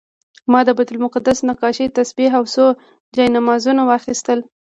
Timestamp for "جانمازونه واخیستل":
3.15-4.39